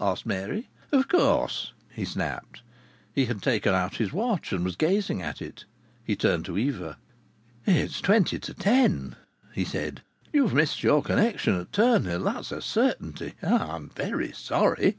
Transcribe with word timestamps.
asked 0.00 0.24
Mary. 0.24 0.68
"Of 0.92 1.08
course," 1.08 1.72
he 1.92 2.04
snapped. 2.04 2.62
He 3.12 3.24
had 3.24 3.42
taken 3.42 3.74
out 3.74 3.96
his 3.96 4.12
watch 4.12 4.52
and 4.52 4.64
was 4.64 4.76
gazing 4.76 5.20
at 5.20 5.42
it. 5.42 5.64
He 6.04 6.14
turned 6.14 6.44
to 6.44 6.56
Eva. 6.56 6.98
"It's 7.66 8.00
twenty 8.00 8.38
to 8.38 8.54
ten," 8.54 9.16
he 9.52 9.64
said. 9.64 10.02
"You've 10.32 10.54
missed 10.54 10.84
your 10.84 11.02
connection 11.02 11.58
at 11.60 11.72
Turnhill 11.72 12.22
that's 12.22 12.52
a 12.52 12.62
certainty. 12.62 13.34
I'm 13.42 13.88
very 13.88 14.30
sorry." 14.30 14.98